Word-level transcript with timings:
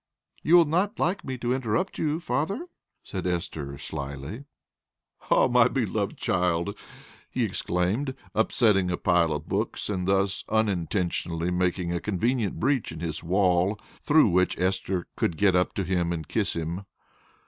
"You 0.41 0.55
will 0.55 0.65
not 0.65 0.97
like 0.97 1.23
me 1.23 1.37
to 1.37 1.53
interrupt 1.53 1.99
you, 1.99 2.19
father?" 2.19 2.65
said 3.03 3.27
Esther, 3.27 3.77
slyly. 3.77 4.45
"Ah, 5.29 5.47
my 5.47 5.67
beloved 5.67 6.17
child!" 6.17 6.75
he 7.29 7.43
exclaimed, 7.43 8.15
upsetting 8.33 8.89
a 8.89 8.97
pile 8.97 9.31
of 9.31 9.47
books, 9.47 9.91
and 9.91 10.07
thus 10.07 10.43
unintentionally 10.49 11.51
making 11.51 11.93
a 11.93 11.99
convenient 12.01 12.59
breach 12.59 12.91
in 12.91 12.99
his 12.99 13.23
wall, 13.23 13.79
through 14.01 14.29
which 14.29 14.57
Esther 14.57 15.05
could 15.15 15.37
get 15.37 15.55
up 15.55 15.75
to 15.75 15.83
him 15.83 16.11
and 16.11 16.27
kiss 16.27 16.55
him. 16.55 16.83